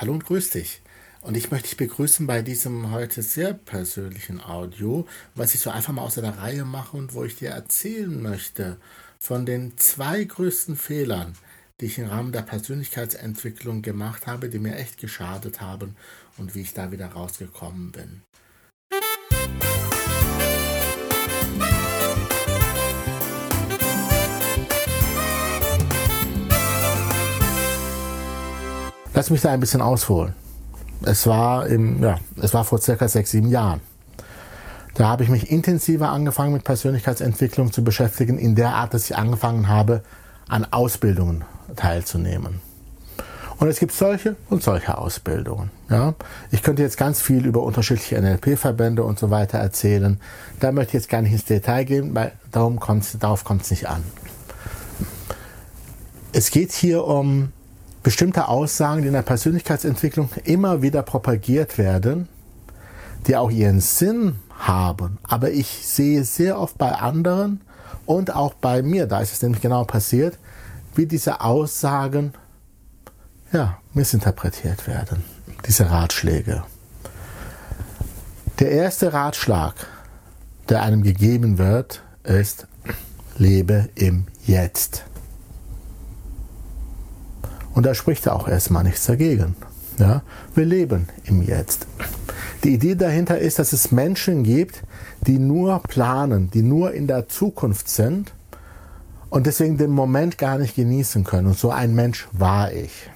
Hallo 0.00 0.14
und 0.14 0.24
grüß 0.24 0.48
dich. 0.48 0.80
Und 1.20 1.36
ich 1.36 1.50
möchte 1.50 1.68
dich 1.68 1.76
begrüßen 1.76 2.26
bei 2.26 2.40
diesem 2.40 2.90
heute 2.90 3.20
sehr 3.20 3.52
persönlichen 3.52 4.40
Audio, 4.40 5.06
was 5.34 5.54
ich 5.54 5.60
so 5.60 5.68
einfach 5.68 5.92
mal 5.92 6.00
aus 6.00 6.14
der 6.14 6.38
Reihe 6.38 6.64
mache 6.64 6.96
und 6.96 7.12
wo 7.12 7.22
ich 7.22 7.36
dir 7.36 7.50
erzählen 7.50 8.22
möchte 8.22 8.78
von 9.18 9.44
den 9.44 9.76
zwei 9.76 10.24
größten 10.24 10.76
Fehlern, 10.76 11.34
die 11.80 11.84
ich 11.84 11.98
im 11.98 12.06
Rahmen 12.06 12.32
der 12.32 12.40
Persönlichkeitsentwicklung 12.40 13.82
gemacht 13.82 14.26
habe, 14.26 14.48
die 14.48 14.58
mir 14.58 14.76
echt 14.76 14.96
geschadet 14.96 15.60
haben 15.60 15.96
und 16.38 16.54
wie 16.54 16.62
ich 16.62 16.72
da 16.72 16.92
wieder 16.92 17.08
rausgekommen 17.08 17.92
bin. 17.92 18.22
Lass 29.20 29.28
mich 29.28 29.42
da 29.42 29.50
ein 29.50 29.60
bisschen 29.60 29.82
ausholen. 29.82 30.32
Es 31.02 31.26
war, 31.26 31.66
im, 31.66 32.02
ja, 32.02 32.18
es 32.40 32.54
war 32.54 32.64
vor 32.64 32.80
circa 32.80 33.06
sechs, 33.06 33.32
sieben 33.32 33.50
Jahren. 33.50 33.82
Da 34.94 35.08
habe 35.08 35.24
ich 35.24 35.28
mich 35.28 35.50
intensiver 35.50 36.08
angefangen 36.08 36.54
mit 36.54 36.64
Persönlichkeitsentwicklung 36.64 37.70
zu 37.70 37.84
beschäftigen, 37.84 38.38
in 38.38 38.54
der 38.54 38.70
Art, 38.70 38.94
dass 38.94 39.10
ich 39.10 39.18
angefangen 39.18 39.68
habe, 39.68 40.02
an 40.48 40.64
Ausbildungen 40.70 41.44
teilzunehmen. 41.76 42.62
Und 43.58 43.68
es 43.68 43.78
gibt 43.78 43.92
solche 43.92 44.36
und 44.48 44.62
solche 44.62 44.96
Ausbildungen. 44.96 45.70
Ja? 45.90 46.14
Ich 46.50 46.62
könnte 46.62 46.80
jetzt 46.80 46.96
ganz 46.96 47.20
viel 47.20 47.44
über 47.44 47.62
unterschiedliche 47.62 48.18
NLP-Verbände 48.18 49.04
und 49.04 49.18
so 49.18 49.28
weiter 49.28 49.58
erzählen. 49.58 50.18
Da 50.60 50.72
möchte 50.72 50.96
ich 50.96 51.02
jetzt 51.02 51.10
gar 51.10 51.20
nicht 51.20 51.32
ins 51.32 51.44
Detail 51.44 51.84
gehen, 51.84 52.14
weil 52.14 52.32
darum 52.52 52.80
kommt's, 52.80 53.18
darauf 53.18 53.44
kommt 53.44 53.64
es 53.64 53.70
nicht 53.70 53.86
an. 53.86 54.02
Es 56.32 56.50
geht 56.50 56.72
hier 56.72 57.04
um 57.04 57.52
bestimmte 58.02 58.48
Aussagen, 58.48 59.02
die 59.02 59.08
in 59.08 59.14
der 59.14 59.22
Persönlichkeitsentwicklung 59.22 60.30
immer 60.44 60.82
wieder 60.82 61.02
propagiert 61.02 61.78
werden, 61.78 62.28
die 63.26 63.36
auch 63.36 63.50
ihren 63.50 63.80
Sinn 63.80 64.36
haben. 64.58 65.18
Aber 65.22 65.50
ich 65.50 65.86
sehe 65.86 66.24
sehr 66.24 66.58
oft 66.58 66.78
bei 66.78 66.92
anderen 66.92 67.60
und 68.06 68.34
auch 68.34 68.54
bei 68.54 68.82
mir, 68.82 69.06
da 69.06 69.20
ist 69.20 69.32
es 69.32 69.42
nämlich 69.42 69.62
genau 69.62 69.84
passiert, 69.84 70.38
wie 70.94 71.06
diese 71.06 71.40
Aussagen 71.40 72.32
ja, 73.52 73.78
missinterpretiert 73.94 74.86
werden, 74.86 75.24
diese 75.66 75.90
Ratschläge. 75.90 76.64
Der 78.58 78.70
erste 78.70 79.12
Ratschlag, 79.12 79.74
der 80.68 80.82
einem 80.82 81.02
gegeben 81.02 81.58
wird, 81.58 82.02
ist, 82.24 82.66
lebe 83.36 83.88
im 83.94 84.26
Jetzt. 84.44 85.04
Und 87.80 87.86
da 87.86 87.94
spricht 87.94 88.28
auch 88.28 88.46
erstmal 88.46 88.84
nichts 88.84 89.06
dagegen. 89.06 89.56
Ja, 89.96 90.20
wir 90.54 90.66
leben 90.66 91.08
im 91.24 91.40
Jetzt. 91.40 91.86
Die 92.62 92.74
Idee 92.74 92.94
dahinter 92.94 93.38
ist, 93.38 93.58
dass 93.58 93.72
es 93.72 93.90
Menschen 93.90 94.42
gibt, 94.42 94.82
die 95.26 95.38
nur 95.38 95.82
planen, 95.84 96.50
die 96.50 96.60
nur 96.60 96.92
in 96.92 97.06
der 97.06 97.30
Zukunft 97.30 97.88
sind 97.88 98.34
und 99.30 99.46
deswegen 99.46 99.78
den 99.78 99.92
Moment 99.92 100.36
gar 100.36 100.58
nicht 100.58 100.76
genießen 100.76 101.24
können. 101.24 101.46
Und 101.46 101.58
so 101.58 101.70
ein 101.70 101.94
Mensch 101.94 102.28
war 102.32 102.70
ich. 102.70 103.08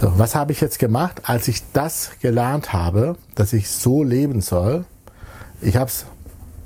So, 0.00 0.18
was 0.18 0.34
habe 0.34 0.50
ich 0.50 0.60
jetzt 0.60 0.80
gemacht, 0.80 1.20
als 1.22 1.46
ich 1.46 1.62
das 1.72 2.10
gelernt 2.20 2.72
habe, 2.72 3.14
dass 3.36 3.52
ich 3.52 3.70
so 3.70 4.02
leben 4.02 4.40
soll? 4.40 4.86
Ich 5.60 5.76
habe 5.76 5.88
es 5.88 6.04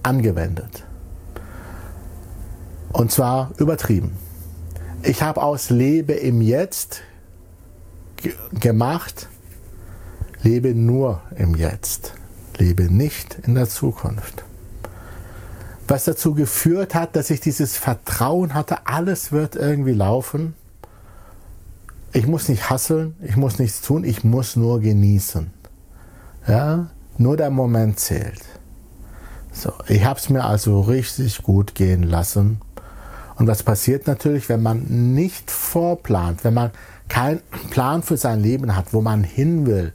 angewendet. 0.03 0.83
Und 2.91 3.13
zwar 3.13 3.51
übertrieben. 3.59 4.22
Ich 5.05 5.21
habe 5.21 5.43
aus 5.43 5.71
Lebe 5.71 6.13
im 6.13 6.41
Jetzt 6.41 7.03
gemacht, 8.53 9.29
lebe 10.45 10.77
nur 10.77 11.23
im 11.37 11.57
Jetzt, 11.57 12.15
lebe 12.57 12.85
nicht 12.85 13.37
in 13.43 13.57
der 13.57 13.69
Zukunft. 13.69 14.45
Was 15.89 16.05
dazu 16.05 16.35
geführt 16.35 16.95
hat, 16.95 17.17
dass 17.17 17.31
ich 17.31 17.41
dieses 17.41 17.77
Vertrauen 17.77 18.55
hatte, 18.55 18.87
alles 18.87 19.33
wird 19.33 19.57
irgendwie 19.57 19.93
laufen. 19.93 20.55
Ich 22.13 22.29
muss 22.29 22.49
nicht 22.49 22.71
hasseln, 22.71 23.17
ich 23.23 23.37
muss 23.37 23.59
nichts 23.59 23.81
tun, 23.81 24.05
ich 24.05 24.23
muss 24.23 24.55
nur 24.55 24.79
genießen. 24.81 25.51
Ja, 26.47 26.91
nur 27.19 27.37
der 27.37 27.51
Moment 27.51 27.99
zählt. 27.99 28.43
So, 29.51 29.73
ich 29.89 30.05
habe 30.05 30.21
es 30.21 30.31
mir 30.31 30.45
also 30.45 30.81
richtig 30.81 31.43
gut 31.43 31.75
gehen 31.75 32.05
lassen 32.05 32.61
und 33.37 33.47
was 33.47 33.63
passiert 33.63 34.07
natürlich, 34.07 34.49
wenn 34.49 34.63
man 34.63 35.15
nicht 35.15 35.51
vorplant, 35.51 36.45
wenn 36.45 36.55
man 36.55 36.71
keinen 37.09 37.41
Plan 37.71 38.03
für 38.03 38.17
sein 38.17 38.41
Leben 38.41 38.77
hat, 38.77 38.93
wo 38.93 39.01
man 39.01 39.25
hin 39.25 39.67
will 39.67 39.93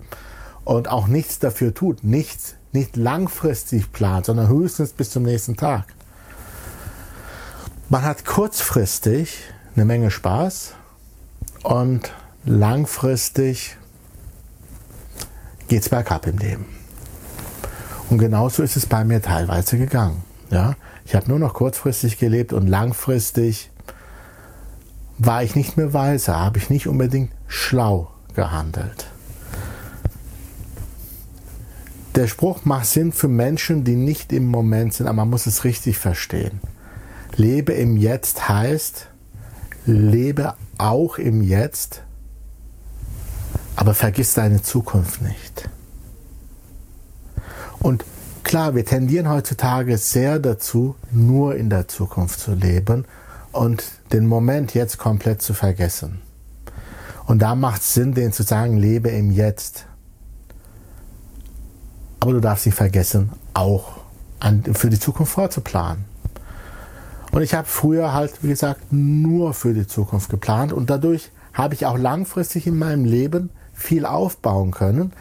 und 0.66 0.90
auch 0.90 1.08
nichts 1.08 1.40
dafür 1.40 1.74
tut, 1.74 2.04
nichts, 2.04 2.56
nicht 2.74 2.96
langfristig 2.96 3.92
plant, 3.92 4.26
sondern 4.26 4.48
höchstens 4.48 4.94
bis 4.94 5.12
zum 5.12 5.24
nächsten 5.24 5.56
Tag. 5.56 5.86
Man 7.90 8.04
hat 8.04 8.26
kurzfristig 8.26 9.40
eine 9.76 9.86
Menge 9.86 10.12
Spaß 10.12 10.74
und 11.64 12.12
langfristig 12.44 13.78
geht 15.68 15.84
es 15.84 15.90
bergab 15.90 16.28
im 16.28 16.38
Leben. 16.38 16.66
Und 18.10 18.20
genauso 18.20 18.64
ist 18.64 18.78
es 18.78 18.86
bei 18.86 19.04
mir 19.04 19.22
teilweise 19.22 19.78
gegangen. 19.78 20.27
Ja, 20.50 20.76
ich 21.06 21.16
habe 21.16 21.28
nur 21.28 21.40
noch 21.40 21.54
kurzfristig 21.54 22.18
gelebt 22.18 22.54
und 22.54 22.68
langfristig 22.68 23.70
war 25.18 25.44
ich 25.44 25.56
nicht 25.56 25.78
mehr 25.78 25.94
weise, 25.94 26.36
habe 26.36 26.58
ich 26.58 26.70
nicht 26.70 26.88
unbedingt 26.88 27.32
schlau 27.48 28.12
gehandelt. 28.36 29.08
Der 32.16 32.28
Spruch 32.28 32.66
macht 32.66 32.88
Sinn 32.88 33.12
für 33.12 33.28
Menschen, 33.28 33.84
die 33.84 33.96
nicht 33.96 34.34
im 34.34 34.46
Moment 34.46 34.94
sind, 34.94 35.08
aber 35.08 35.18
man 35.18 35.30
muss 35.30 35.46
es 35.46 35.64
richtig 35.64 35.98
verstehen. 35.98 36.62
Lebe 37.36 37.74
im 37.74 37.98
Jetzt 37.98 38.50
heißt, 38.50 39.10
lebe 39.86 40.56
auch 40.78 41.18
im 41.18 41.44
Jetzt, 41.44 42.04
aber 43.76 43.94
vergiss 43.94 44.34
deine 44.34 44.62
Zukunft 44.62 45.22
nicht. 45.22 45.70
Und 47.80 48.04
Klar, 48.48 48.76
wir 48.76 48.86
tendieren 48.86 49.28
heutzutage 49.28 49.98
sehr 49.98 50.40
dazu, 50.40 50.96
nur 51.12 51.58
in 51.58 51.70
der 51.70 51.90
Zukunft 51.90 52.40
zu 52.40 52.54
leben 52.54 53.04
und 53.52 53.84
den 54.14 54.26
Moment 54.26 54.74
jetzt 54.74 54.98
komplett 54.98 55.42
zu 55.42 55.54
vergessen. 55.54 56.22
Und 57.26 57.42
da 57.42 57.56
macht 57.56 57.82
es 57.82 57.94
Sinn, 57.94 58.14
den 58.14 58.32
zu 58.32 58.44
sagen, 58.44 58.78
lebe 58.78 59.10
im 59.10 59.32
Jetzt. 59.32 59.86
Aber 62.22 62.32
du 62.32 62.40
darfst 62.40 62.66
nicht 62.66 62.76
vergessen, 62.76 63.34
auch 63.54 63.98
an, 64.40 64.64
für 64.64 64.90
die 64.90 65.00
Zukunft 65.00 65.34
vorzuplanen. 65.34 66.06
Und 67.34 67.42
ich 67.42 67.54
habe 67.54 67.68
früher 67.68 68.14
halt, 68.14 68.44
wie 68.44 68.48
gesagt, 68.48 68.94
nur 68.94 69.54
für 69.54 69.74
die 69.74 69.88
Zukunft 69.88 70.30
geplant 70.30 70.72
und 70.72 70.90
dadurch 70.90 71.32
habe 71.52 71.74
ich 71.74 71.86
auch 71.86 71.98
langfristig 71.98 72.66
in 72.66 72.80
meinem 72.80 73.04
Leben 73.04 73.50
viel 73.74 74.06
aufbauen 74.06 74.72
können, 74.72 75.12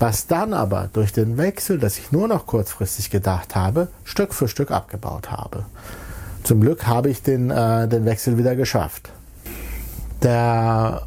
was 0.00 0.26
dann 0.26 0.54
aber 0.54 0.88
durch 0.92 1.12
den 1.12 1.36
Wechsel, 1.36 1.78
dass 1.78 1.98
ich 1.98 2.10
nur 2.10 2.26
noch 2.26 2.46
kurzfristig 2.46 3.10
gedacht 3.10 3.54
habe, 3.54 3.88
Stück 4.02 4.32
für 4.32 4.48
Stück 4.48 4.70
abgebaut 4.70 5.30
habe. 5.30 5.66
Zum 6.42 6.62
Glück 6.62 6.86
habe 6.86 7.10
ich 7.10 7.22
den, 7.22 7.50
äh, 7.50 7.86
den 7.86 8.06
Wechsel 8.06 8.38
wieder 8.38 8.56
geschafft. 8.56 9.10
Der 10.22 11.02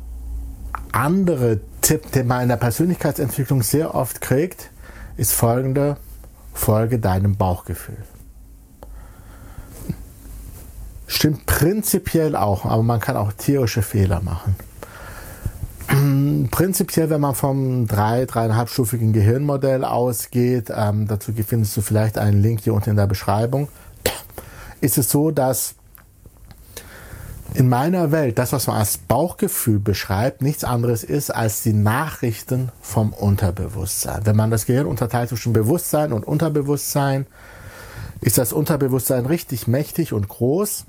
andere 0.92 1.60
Tipp, 1.82 2.12
den 2.12 2.28
man 2.28 2.44
in 2.44 2.50
der 2.50 2.58
Persönlichkeitsentwicklung 2.58 3.64
sehr 3.64 3.96
oft 3.96 4.22
kriegt, 4.22 4.70
ist 5.18 5.34
folgende, 5.34 5.98
folge 6.54 7.00
deinem 7.00 7.36
Bauchgefühl. 7.36 7.98
Stimmt 11.08 11.48
prinzipiell 11.48 12.36
auch, 12.36 12.66
aber 12.66 12.84
man 12.84 13.00
kann 13.00 13.18
auch 13.18 13.34
tierische 13.34 13.82
Fehler 13.82 14.22
machen. 14.22 14.56
Prinzipiell, 16.50 17.10
wenn 17.10 17.22
man 17.22 17.36
vom 17.36 17.88
drei, 17.88 18.26
dreieinhalbstufigen 18.26 19.14
Gehirnmodell 19.14 19.86
ausgeht, 19.86 20.72
ähm, 20.76 21.08
dazu 21.08 21.32
findest 21.34 21.78
du 21.78 21.82
vielleicht 21.82 22.18
einen 22.18 22.42
Link 22.42 22.62
hier 22.62 22.74
unten 22.74 22.92
in 22.92 22.96
der 22.96 23.08
Beschreibung, 23.08 23.70
ist 24.82 24.98
es 24.98 25.10
so, 25.10 25.32
dass 25.32 25.76
in 27.54 27.70
meiner 27.70 28.12
Welt 28.12 28.40
das, 28.40 28.52
was 28.52 28.68
man 28.68 28.78
als 28.78 28.98
Bauchgefühl 28.98 29.80
beschreibt, 29.80 30.42
nichts 30.42 30.64
anderes 30.64 31.04
ist 31.04 31.30
als 31.30 31.62
die 31.62 31.74
Nachrichten 31.74 32.72
vom 32.82 33.14
Unterbewusstsein. 33.14 34.26
Wenn 34.26 34.36
man 34.36 34.50
das 34.50 34.66
Gehirn 34.66 34.88
unterteilt 34.88 35.30
zwischen 35.30 35.54
Bewusstsein 35.54 36.12
und 36.14 36.26
Unterbewusstsein, 36.26 37.28
ist 38.22 38.38
das 38.38 38.54
Unterbewusstsein 38.54 39.26
richtig 39.28 39.68
mächtig 39.68 40.14
und 40.14 40.30
groß 40.30 40.86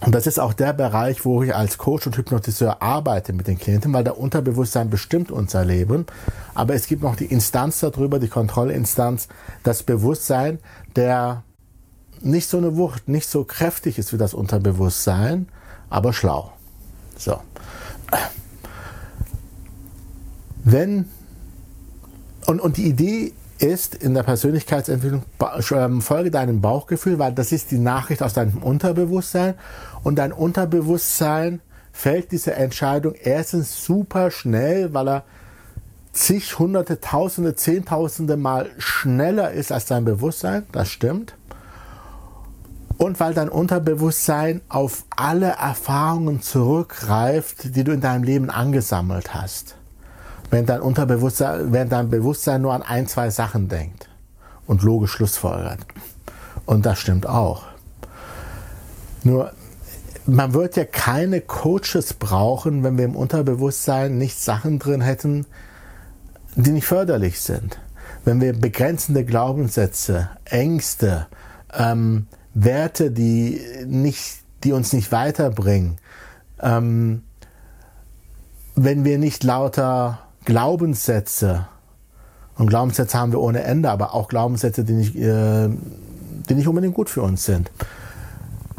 und 0.00 0.14
das 0.14 0.26
ist 0.28 0.38
auch 0.38 0.52
der 0.52 0.72
Bereich, 0.72 1.24
wo 1.24 1.42
ich 1.42 1.54
als 1.54 1.76
Coach 1.76 2.06
und 2.06 2.16
Hypnotiseur 2.16 2.80
arbeite 2.82 3.32
mit 3.32 3.48
den 3.48 3.58
Klienten, 3.58 3.92
weil 3.92 4.04
der 4.04 4.18
Unterbewusstsein 4.18 4.90
bestimmt 4.90 5.32
unser 5.32 5.64
Leben. 5.64 6.06
Aber 6.54 6.74
es 6.74 6.86
gibt 6.86 7.02
noch 7.02 7.16
die 7.16 7.26
Instanz 7.26 7.80
darüber, 7.80 8.20
die 8.20 8.28
Kontrollinstanz, 8.28 9.26
das 9.64 9.82
Bewusstsein, 9.82 10.60
der 10.94 11.42
nicht 12.20 12.48
so 12.48 12.58
eine 12.58 12.76
Wucht, 12.76 13.08
nicht 13.08 13.28
so 13.28 13.44
kräftig 13.44 13.98
ist 13.98 14.12
wie 14.12 14.18
das 14.18 14.34
Unterbewusstsein, 14.34 15.48
aber 15.90 16.12
schlau. 16.12 16.52
So. 17.16 17.40
Wenn, 20.62 21.08
und, 22.46 22.60
und 22.60 22.76
die 22.76 22.86
Idee 22.86 23.32
ist 23.58 23.94
in 23.94 24.14
der 24.14 24.22
Persönlichkeitsentwicklung, 24.22 25.24
ähm, 25.72 26.00
folge 26.00 26.30
deinem 26.30 26.60
Bauchgefühl, 26.60 27.18
weil 27.18 27.32
das 27.32 27.52
ist 27.52 27.70
die 27.70 27.78
Nachricht 27.78 28.22
aus 28.22 28.32
deinem 28.32 28.58
Unterbewusstsein 28.58 29.54
und 30.02 30.16
dein 30.16 30.32
Unterbewusstsein 30.32 31.60
fällt 31.92 32.30
diese 32.30 32.54
Entscheidung 32.54 33.14
erstens 33.14 33.84
super 33.84 34.30
schnell, 34.30 34.94
weil 34.94 35.08
er 35.08 35.24
zig, 36.12 36.58
hunderte, 36.58 37.00
tausende, 37.00 37.54
zehntausende 37.54 38.36
Mal 38.36 38.70
schneller 38.78 39.50
ist 39.50 39.72
als 39.72 39.86
dein 39.86 40.04
Bewusstsein, 40.04 40.66
das 40.72 40.88
stimmt. 40.88 41.34
Und 42.96 43.20
weil 43.20 43.34
dein 43.34 43.48
Unterbewusstsein 43.48 44.60
auf 44.68 45.04
alle 45.16 45.50
Erfahrungen 45.50 46.42
zurückgreift, 46.42 47.76
die 47.76 47.84
du 47.84 47.92
in 47.92 48.00
deinem 48.00 48.24
Leben 48.24 48.50
angesammelt 48.50 49.34
hast. 49.34 49.76
Wenn 50.50 50.66
dein 50.66 50.80
Unterbewusstsein, 50.80 51.72
wenn 51.72 51.88
dein 51.88 52.08
Bewusstsein 52.08 52.62
nur 52.62 52.72
an 52.72 52.82
ein, 52.82 53.06
zwei 53.06 53.30
Sachen 53.30 53.68
denkt 53.68 54.08
und 54.66 54.82
logisch 54.82 55.12
schlussfolgert. 55.12 55.80
Und 56.66 56.86
das 56.86 56.98
stimmt 56.98 57.26
auch. 57.26 57.64
Nur, 59.24 59.52
man 60.26 60.52
wird 60.52 60.76
ja 60.76 60.84
keine 60.84 61.40
Coaches 61.40 62.14
brauchen, 62.14 62.84
wenn 62.84 62.98
wir 62.98 63.04
im 63.04 63.16
Unterbewusstsein 63.16 64.18
nicht 64.18 64.38
Sachen 64.38 64.78
drin 64.78 65.00
hätten, 65.00 65.46
die 66.54 66.70
nicht 66.70 66.86
förderlich 66.86 67.40
sind. 67.40 67.78
Wenn 68.24 68.40
wir 68.40 68.52
begrenzende 68.52 69.24
Glaubenssätze, 69.24 70.30
Ängste, 70.44 71.26
ähm, 71.72 72.26
Werte, 72.54 73.10
die, 73.10 73.60
nicht, 73.86 74.40
die 74.64 74.72
uns 74.72 74.92
nicht 74.92 75.12
weiterbringen, 75.12 75.98
ähm, 76.60 77.22
wenn 78.74 79.04
wir 79.04 79.18
nicht 79.18 79.44
lauter 79.44 80.18
Glaubenssätze, 80.48 81.66
und 82.56 82.70
Glaubenssätze 82.70 83.18
haben 83.18 83.32
wir 83.32 83.40
ohne 83.40 83.64
Ende, 83.64 83.90
aber 83.90 84.14
auch 84.14 84.28
Glaubenssätze, 84.28 84.82
die 84.82 84.94
nicht, 84.94 85.14
äh, 85.14 85.68
die 85.68 86.54
nicht 86.54 86.66
unbedingt 86.66 86.94
gut 86.94 87.10
für 87.10 87.20
uns 87.20 87.44
sind. 87.44 87.70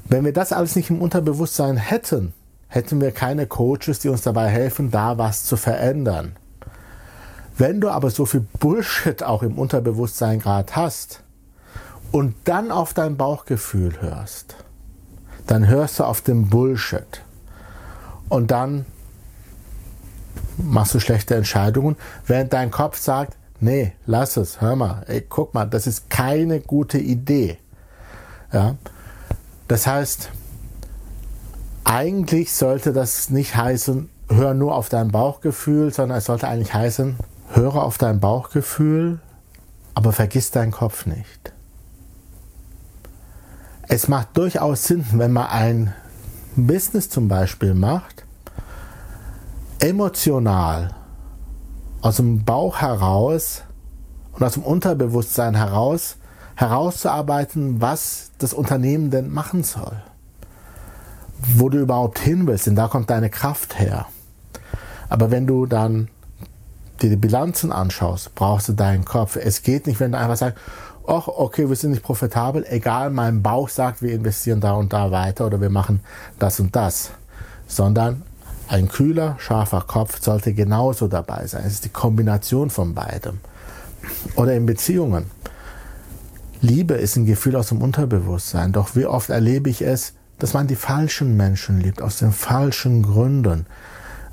Wenn 0.05 0.25
wir 0.25 0.33
das 0.33 0.51
alles 0.51 0.75
nicht 0.75 0.89
im 0.89 0.99
Unterbewusstsein 0.99 1.77
hätten, 1.77 2.33
hätten 2.69 2.99
wir 2.99 3.11
keine 3.11 3.45
Coaches, 3.45 3.99
die 3.99 4.09
uns 4.09 4.23
dabei 4.23 4.47
helfen, 4.47 4.89
da 4.89 5.19
was 5.19 5.43
zu 5.43 5.57
verändern. 5.57 6.35
Wenn 7.55 7.81
du 7.81 7.89
aber 7.89 8.09
so 8.09 8.25
viel 8.25 8.47
Bullshit 8.57 9.21
auch 9.21 9.43
im 9.43 9.59
Unterbewusstsein 9.59 10.39
gerade 10.39 10.75
hast 10.75 11.21
und 12.11 12.33
dann 12.45 12.71
auf 12.71 12.95
dein 12.95 13.15
Bauchgefühl 13.15 14.01
hörst, 14.01 14.55
dann 15.45 15.67
hörst 15.67 15.99
du 15.99 16.03
auf 16.03 16.21
den 16.21 16.49
Bullshit. 16.49 17.21
Und 18.27 18.49
dann 18.49 18.87
machst 20.63 20.93
du 20.93 20.99
schlechte 20.99 21.35
Entscheidungen, 21.35 21.95
während 22.27 22.53
dein 22.53 22.71
Kopf 22.71 22.97
sagt, 22.97 23.37
nee, 23.59 23.93
lass 24.05 24.37
es, 24.37 24.61
hör 24.61 24.75
mal, 24.75 25.03
ey, 25.07 25.25
guck 25.27 25.53
mal, 25.53 25.65
das 25.65 25.87
ist 25.87 26.09
keine 26.09 26.59
gute 26.59 26.97
Idee. 26.97 27.57
Ja? 28.51 28.75
Das 29.67 29.87
heißt, 29.87 30.29
eigentlich 31.83 32.53
sollte 32.53 32.93
das 32.93 33.29
nicht 33.29 33.55
heißen, 33.55 34.09
hör 34.29 34.53
nur 34.53 34.75
auf 34.75 34.89
dein 34.89 35.09
Bauchgefühl, 35.09 35.93
sondern 35.93 36.19
es 36.19 36.25
sollte 36.25 36.47
eigentlich 36.47 36.73
heißen, 36.73 37.17
höre 37.53 37.83
auf 37.83 37.97
dein 37.97 38.19
Bauchgefühl, 38.19 39.19
aber 39.95 40.13
vergiss 40.13 40.51
deinen 40.51 40.71
Kopf 40.71 41.05
nicht. 41.05 41.53
Es 43.87 44.07
macht 44.07 44.37
durchaus 44.37 44.85
Sinn, 44.85 45.03
wenn 45.13 45.31
man 45.31 45.47
ein 45.47 45.93
Business 46.55 47.09
zum 47.09 47.27
Beispiel 47.27 47.73
macht, 47.73 48.23
emotional 49.79 50.95
aus 52.01 52.17
dem 52.17 52.43
Bauch 52.43 52.81
heraus 52.81 53.63
und 54.33 54.43
aus 54.43 54.53
dem 54.53 54.63
Unterbewusstsein 54.63 55.55
heraus 55.55 56.17
herauszuarbeiten, 56.55 57.79
was 57.79 58.31
das 58.37 58.53
Unternehmen 58.53 59.11
denn 59.11 59.31
machen 59.31 59.63
soll. 59.63 60.01
Wo 61.55 61.69
du 61.69 61.79
überhaupt 61.79 62.19
hin 62.19 62.47
willst, 62.47 62.67
denn 62.67 62.75
da 62.75 62.89
kommt 62.89 63.09
deine 63.09 63.29
Kraft 63.29 63.79
her. 63.79 64.07
Aber 65.07 65.31
wenn 65.31 65.47
du 65.47 65.65
dann 65.65 66.09
dir 67.01 67.09
die 67.09 67.15
Bilanzen 67.15 67.71
anschaust, 67.71 68.35
brauchst 68.35 68.67
du 68.67 68.73
deinen 68.73 69.05
Kopf. 69.05 69.37
Es 69.37 69.63
geht 69.63 69.87
nicht, 69.87 70.01
wenn 70.01 70.11
du 70.11 70.17
einfach 70.17 70.35
sagst, 70.35 70.57
ach, 71.07 71.29
okay, 71.29 71.69
wir 71.69 71.77
sind 71.77 71.91
nicht 71.91 72.03
profitabel, 72.03 72.65
egal, 72.69 73.09
mein 73.09 73.41
Bauch 73.41 73.69
sagt, 73.69 74.01
wir 74.01 74.11
investieren 74.11 74.59
da 74.59 74.73
und 74.73 74.91
da 74.91 75.11
weiter 75.11 75.45
oder 75.45 75.61
wir 75.61 75.69
machen 75.69 76.01
das 76.39 76.59
und 76.59 76.75
das. 76.75 77.11
Sondern 77.67 78.23
ein 78.69 78.87
kühler, 78.87 79.35
scharfer 79.39 79.81
Kopf 79.81 80.21
sollte 80.21 80.53
genauso 80.53 81.07
dabei 81.07 81.47
sein. 81.47 81.63
Es 81.65 81.73
ist 81.73 81.85
die 81.85 81.89
Kombination 81.89 82.69
von 82.69 82.93
beidem. 82.93 83.39
Oder 84.35 84.53
in 84.53 84.67
Beziehungen. 84.67 85.25
Liebe 86.61 86.93
ist 86.93 87.15
ein 87.15 87.25
Gefühl 87.25 87.55
aus 87.55 87.69
dem 87.69 87.81
Unterbewusstsein. 87.81 88.71
Doch 88.71 88.95
wie 88.95 89.07
oft 89.07 89.31
erlebe 89.31 89.71
ich 89.71 89.81
es, 89.81 90.13
dass 90.37 90.53
man 90.53 90.67
die 90.67 90.75
falschen 90.75 91.35
Menschen 91.35 91.81
liebt, 91.81 92.01
aus 92.01 92.19
den 92.19 92.31
falschen 92.31 93.01
Gründen. 93.01 93.65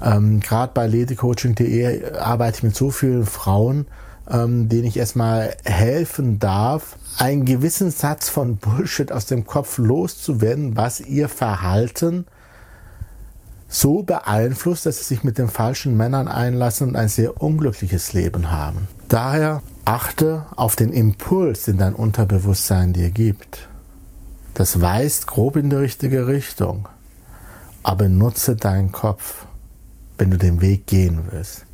Ähm, 0.02 0.40
Gerade 0.40 0.72
bei 0.74 0.86
ladycoaching.de 0.86 2.12
arbeite 2.18 2.58
ich 2.58 2.62
mit 2.62 2.76
so 2.76 2.90
vielen 2.90 3.24
Frauen, 3.24 3.86
ähm, 4.30 4.68
denen 4.68 4.84
ich 4.84 4.98
erstmal 4.98 5.56
helfen 5.64 6.38
darf, 6.38 6.96
einen 7.16 7.46
gewissen 7.46 7.90
Satz 7.90 8.28
von 8.28 8.58
Bullshit 8.58 9.10
aus 9.12 9.24
dem 9.24 9.46
Kopf 9.46 9.78
loszuwerden, 9.78 10.76
was 10.76 11.00
ihr 11.00 11.30
Verhalten 11.30 12.26
so 13.68 14.02
beeinflusst, 14.02 14.86
dass 14.86 14.98
sie 14.98 15.04
sich 15.04 15.24
mit 15.24 15.38
den 15.38 15.48
falschen 15.48 15.96
Männern 15.96 16.28
einlassen 16.28 16.88
und 16.88 16.96
ein 16.96 17.08
sehr 17.08 17.42
unglückliches 17.42 18.12
Leben 18.12 18.50
haben. 18.50 18.88
Daher 19.08 19.62
achte 19.84 20.46
auf 20.56 20.76
den 20.76 20.92
Impuls, 20.92 21.64
den 21.64 21.78
dein 21.78 21.94
Unterbewusstsein 21.94 22.92
dir 22.92 23.10
gibt. 23.10 23.68
Das 24.54 24.80
weist 24.80 25.26
grob 25.26 25.56
in 25.56 25.70
die 25.70 25.76
richtige 25.76 26.26
Richtung, 26.26 26.88
aber 27.82 28.08
nutze 28.08 28.56
deinen 28.56 28.92
Kopf, 28.92 29.46
wenn 30.16 30.30
du 30.30 30.38
den 30.38 30.60
Weg 30.60 30.86
gehen 30.86 31.20
willst. 31.30 31.66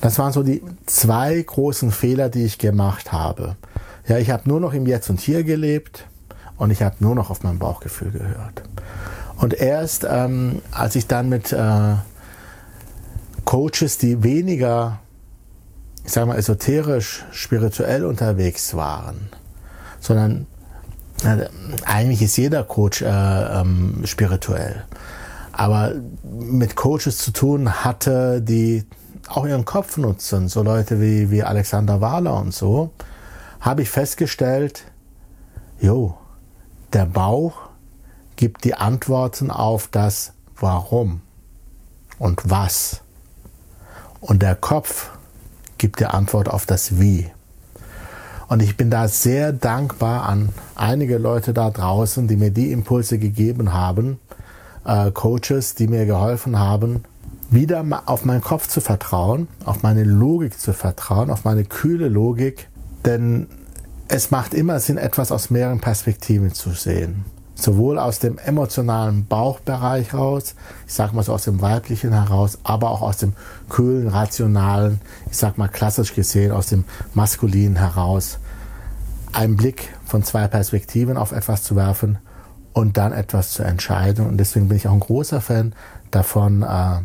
Das 0.00 0.18
waren 0.18 0.32
so 0.32 0.42
die 0.42 0.62
zwei 0.86 1.40
großen 1.40 1.92
Fehler, 1.92 2.28
die 2.28 2.44
ich 2.44 2.58
gemacht 2.58 3.12
habe. 3.12 3.56
Ja, 4.08 4.18
ich 4.18 4.30
habe 4.30 4.48
nur 4.48 4.60
noch 4.60 4.74
im 4.74 4.86
Jetzt 4.86 5.08
und 5.10 5.20
Hier 5.20 5.44
gelebt 5.44 6.06
und 6.58 6.70
ich 6.70 6.82
habe 6.82 6.96
nur 6.98 7.14
noch 7.14 7.30
auf 7.30 7.44
mein 7.44 7.58
Bauchgefühl 7.58 8.10
gehört. 8.10 8.62
Und 9.42 9.54
erst 9.54 10.06
ähm, 10.08 10.62
als 10.70 10.94
ich 10.94 11.08
dann 11.08 11.28
mit 11.28 11.52
äh, 11.52 11.96
Coaches, 13.44 13.98
die 13.98 14.22
weniger, 14.22 15.00
ich 16.04 16.12
sage 16.12 16.28
mal, 16.28 16.38
esoterisch, 16.38 17.24
spirituell 17.32 18.04
unterwegs 18.04 18.74
waren, 18.76 19.30
sondern 19.98 20.46
äh, 21.24 21.48
eigentlich 21.84 22.22
ist 22.22 22.36
jeder 22.36 22.62
Coach 22.62 23.02
äh, 23.02 23.08
ähm, 23.08 24.02
spirituell, 24.04 24.84
aber 25.50 25.92
mit 26.22 26.76
Coaches 26.76 27.18
zu 27.18 27.32
tun 27.32 27.84
hatte, 27.84 28.42
die 28.42 28.84
auch 29.26 29.44
ihren 29.44 29.64
Kopf 29.64 29.96
nutzen, 29.96 30.46
so 30.46 30.62
Leute 30.62 31.00
wie, 31.00 31.32
wie 31.32 31.42
Alexander 31.42 32.00
Wahler 32.00 32.36
und 32.36 32.54
so, 32.54 32.92
habe 33.58 33.82
ich 33.82 33.90
festgestellt, 33.90 34.84
jo, 35.80 36.16
der 36.92 37.06
Bauch 37.06 37.61
gibt 38.42 38.64
die 38.64 38.74
Antworten 38.74 39.52
auf 39.52 39.86
das 39.86 40.32
Warum 40.58 41.20
und 42.18 42.40
was. 42.50 43.02
Und 44.20 44.42
der 44.42 44.56
Kopf 44.56 45.10
gibt 45.78 46.00
die 46.00 46.06
Antwort 46.06 46.48
auf 46.48 46.66
das 46.66 46.98
Wie. 46.98 47.30
Und 48.48 48.60
ich 48.60 48.76
bin 48.76 48.90
da 48.90 49.06
sehr 49.06 49.52
dankbar 49.52 50.24
an 50.28 50.48
einige 50.74 51.18
Leute 51.18 51.54
da 51.54 51.70
draußen, 51.70 52.26
die 52.26 52.34
mir 52.34 52.50
die 52.50 52.72
Impulse 52.72 53.16
gegeben 53.16 53.72
haben, 53.72 54.18
äh, 54.84 55.12
Coaches, 55.12 55.76
die 55.76 55.86
mir 55.86 56.04
geholfen 56.04 56.58
haben, 56.58 57.04
wieder 57.48 57.84
auf 58.06 58.24
meinen 58.24 58.42
Kopf 58.42 58.66
zu 58.66 58.80
vertrauen, 58.80 59.46
auf 59.64 59.84
meine 59.84 60.02
Logik 60.02 60.58
zu 60.58 60.72
vertrauen, 60.72 61.30
auf 61.30 61.44
meine 61.44 61.62
kühle 61.62 62.08
Logik. 62.08 62.68
Denn 63.06 63.46
es 64.08 64.32
macht 64.32 64.52
immer 64.52 64.80
Sinn, 64.80 64.98
etwas 64.98 65.30
aus 65.30 65.48
mehreren 65.48 65.78
Perspektiven 65.78 66.52
zu 66.52 66.70
sehen 66.70 67.24
sowohl 67.62 67.98
aus 67.98 68.18
dem 68.18 68.38
emotionalen 68.38 69.26
Bauchbereich 69.26 70.14
raus, 70.14 70.54
ich 70.86 70.94
sag 70.94 71.12
mal 71.12 71.22
so 71.22 71.32
aus 71.32 71.44
dem 71.44 71.60
weiblichen 71.60 72.12
heraus, 72.12 72.58
aber 72.64 72.90
auch 72.90 73.02
aus 73.02 73.18
dem 73.18 73.34
kühlen, 73.68 74.08
rationalen, 74.08 75.00
ich 75.30 75.36
sag 75.36 75.58
mal 75.58 75.68
klassisch 75.68 76.14
gesehen 76.14 76.52
aus 76.52 76.66
dem 76.66 76.84
maskulinen 77.14 77.76
heraus, 77.76 78.38
einen 79.32 79.56
Blick 79.56 79.88
von 80.04 80.22
zwei 80.22 80.48
Perspektiven 80.48 81.16
auf 81.16 81.32
etwas 81.32 81.62
zu 81.62 81.76
werfen 81.76 82.18
und 82.72 82.96
dann 82.96 83.12
etwas 83.12 83.52
zu 83.52 83.62
entscheiden. 83.62 84.26
Und 84.26 84.38
deswegen 84.38 84.68
bin 84.68 84.76
ich 84.76 84.88
auch 84.88 84.92
ein 84.92 85.00
großer 85.00 85.40
Fan 85.40 85.74
davon, 86.10 86.62
äh, 86.62 87.00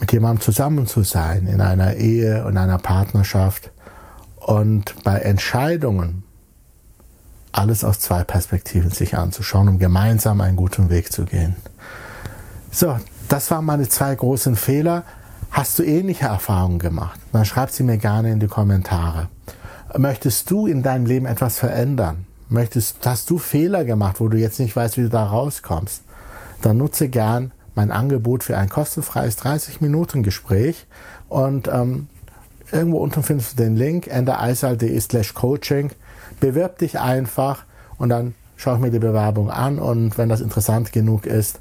mit 0.00 0.12
jemandem 0.12 0.40
zusammen 0.40 0.86
zu 0.86 1.02
sein, 1.02 1.46
in 1.46 1.60
einer 1.60 1.94
Ehe 1.94 2.44
und 2.44 2.56
einer 2.56 2.78
Partnerschaft. 2.78 3.70
Und 4.36 4.94
bei 5.04 5.18
Entscheidungen, 5.20 6.24
alles 7.54 7.84
aus 7.84 8.00
zwei 8.00 8.24
Perspektiven 8.24 8.90
sich 8.90 9.16
anzuschauen, 9.16 9.68
um 9.68 9.78
gemeinsam 9.78 10.40
einen 10.40 10.56
guten 10.56 10.90
Weg 10.90 11.12
zu 11.12 11.24
gehen. 11.24 11.54
So, 12.70 12.98
das 13.28 13.50
waren 13.50 13.64
meine 13.64 13.88
zwei 13.88 14.14
großen 14.14 14.56
Fehler. 14.56 15.04
Hast 15.52 15.78
du 15.78 15.84
ähnliche 15.84 16.26
Erfahrungen 16.26 16.80
gemacht? 16.80 17.20
Dann 17.32 17.44
schreib 17.44 17.70
sie 17.70 17.84
mir 17.84 17.96
gerne 17.96 18.32
in 18.32 18.40
die 18.40 18.48
Kommentare. 18.48 19.28
Möchtest 19.96 20.50
du 20.50 20.66
in 20.66 20.82
deinem 20.82 21.06
Leben 21.06 21.26
etwas 21.26 21.58
verändern? 21.58 22.26
Möchtest, 22.48 23.06
hast 23.06 23.30
du 23.30 23.38
Fehler 23.38 23.84
gemacht, 23.84 24.18
wo 24.18 24.28
du 24.28 24.36
jetzt 24.36 24.58
nicht 24.58 24.74
weißt, 24.74 24.96
wie 24.96 25.02
du 25.02 25.08
da 25.08 25.24
rauskommst? 25.24 26.02
Dann 26.60 26.78
nutze 26.78 27.08
gern 27.08 27.52
mein 27.76 27.92
Angebot 27.92 28.42
für 28.42 28.58
ein 28.58 28.68
kostenfreies 28.68 29.38
30-Minuten-Gespräch 29.38 30.86
und 31.28 31.68
ähm, 31.68 32.08
irgendwo 32.72 32.98
unten 32.98 33.22
findest 33.22 33.52
du 33.52 33.62
den 33.62 33.76
Link 33.76 34.08
endereisal.de 34.08 35.00
slash 35.00 35.34
coaching. 35.34 35.92
Bewirb 36.40 36.78
dich 36.78 36.98
einfach 36.98 37.64
und 37.98 38.08
dann 38.08 38.34
schaue 38.56 38.76
ich 38.76 38.80
mir 38.80 38.90
die 38.90 38.98
Bewerbung 38.98 39.50
an 39.50 39.78
und 39.78 40.16
wenn 40.18 40.28
das 40.28 40.40
interessant 40.40 40.92
genug 40.92 41.26
ist, 41.26 41.60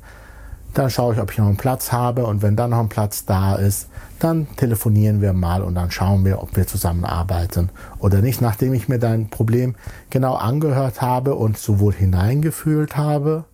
dann 0.73 0.89
schaue 0.89 1.13
ich, 1.13 1.21
ob 1.21 1.31
ich 1.31 1.37
noch 1.37 1.47
einen 1.47 1.57
Platz 1.57 1.91
habe 1.91 2.25
und 2.25 2.41
wenn 2.41 2.55
dann 2.55 2.71
noch 2.71 2.79
ein 2.79 2.89
Platz 2.89 3.25
da 3.25 3.55
ist, 3.55 3.87
dann 4.19 4.47
telefonieren 4.55 5.21
wir 5.21 5.33
mal 5.33 5.61
und 5.61 5.75
dann 5.75 5.91
schauen 5.91 6.25
wir, 6.25 6.41
ob 6.41 6.55
wir 6.55 6.65
zusammenarbeiten 6.65 7.69
oder 7.99 8.21
nicht, 8.21 8.41
nachdem 8.41 8.73
ich 8.73 8.87
mir 8.87 8.99
dein 8.99 9.29
Problem 9.29 9.75
genau 10.09 10.35
angehört 10.35 11.01
habe 11.01 11.35
und 11.35 11.57
sowohl 11.57 11.93
hineingefühlt 11.93 12.97
habe 12.97 13.45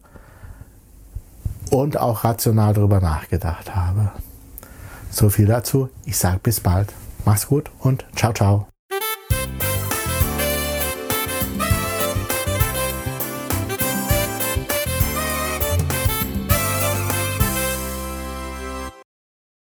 und 1.71 1.97
auch 1.97 2.23
rational 2.23 2.73
darüber 2.73 3.01
nachgedacht 3.01 3.75
habe. 3.75 4.11
So 5.11 5.29
viel 5.29 5.47
dazu. 5.47 5.89
Ich 6.05 6.17
sage 6.17 6.39
bis 6.41 6.59
bald. 6.59 6.93
Mach's 7.25 7.47
gut 7.47 7.69
und 7.79 8.05
ciao, 8.15 8.33
ciao. 8.33 8.78